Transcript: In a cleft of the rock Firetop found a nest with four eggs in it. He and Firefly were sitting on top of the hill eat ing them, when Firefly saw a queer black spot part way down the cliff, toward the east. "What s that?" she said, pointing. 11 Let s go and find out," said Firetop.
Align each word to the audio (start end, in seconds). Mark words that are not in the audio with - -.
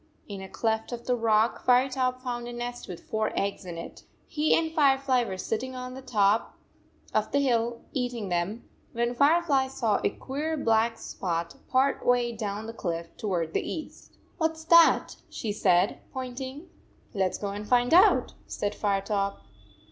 In 0.27 0.41
a 0.41 0.49
cleft 0.49 0.91
of 0.91 1.05
the 1.05 1.15
rock 1.15 1.63
Firetop 1.63 2.23
found 2.23 2.47
a 2.47 2.53
nest 2.53 2.87
with 2.87 3.01
four 3.03 3.31
eggs 3.35 3.65
in 3.65 3.77
it. 3.77 4.01
He 4.27 4.57
and 4.57 4.71
Firefly 4.73 5.25
were 5.25 5.37
sitting 5.37 5.75
on 5.75 5.95
top 6.07 6.57
of 7.13 7.31
the 7.31 7.37
hill 7.39 7.81
eat 7.93 8.11
ing 8.15 8.29
them, 8.29 8.67
when 8.93 9.13
Firefly 9.13 9.67
saw 9.67 10.01
a 10.03 10.09
queer 10.09 10.57
black 10.57 10.97
spot 10.97 11.53
part 11.69 12.03
way 12.03 12.31
down 12.31 12.65
the 12.65 12.73
cliff, 12.73 13.15
toward 13.15 13.53
the 13.53 13.61
east. 13.61 14.17
"What 14.39 14.53
s 14.53 14.63
that?" 14.63 15.17
she 15.29 15.51
said, 15.51 15.99
pointing. 16.11 16.67
11 17.13 17.13
Let 17.19 17.29
s 17.29 17.37
go 17.37 17.49
and 17.49 17.67
find 17.69 17.93
out," 17.93 18.33
said 18.47 18.73
Firetop. 18.73 19.41